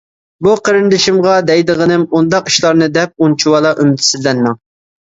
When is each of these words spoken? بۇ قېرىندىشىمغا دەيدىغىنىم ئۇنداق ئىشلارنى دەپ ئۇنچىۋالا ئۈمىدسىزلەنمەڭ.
بۇ 0.45 0.53
قېرىندىشىمغا 0.69 1.35
دەيدىغىنىم 1.51 2.07
ئۇنداق 2.15 2.51
ئىشلارنى 2.53 2.91
دەپ 2.99 3.15
ئۇنچىۋالا 3.23 3.79
ئۈمىدسىزلەنمەڭ. 3.79 4.61